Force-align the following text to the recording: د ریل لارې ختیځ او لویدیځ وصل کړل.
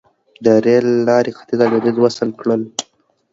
د 0.43 0.45
ریل 0.65 0.87
لارې 1.07 1.31
ختیځ 1.39 1.59
او 1.63 1.69
لویدیځ 1.71 1.95
وصل 1.99 2.29
کړل. 2.39 2.61